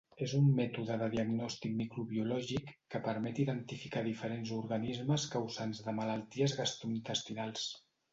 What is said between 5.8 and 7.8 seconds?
de malalties gastrointestinals.